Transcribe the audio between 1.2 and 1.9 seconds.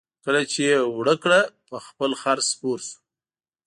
کړه په